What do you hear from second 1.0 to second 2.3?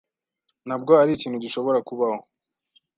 ari ikintu gishobora kubaho.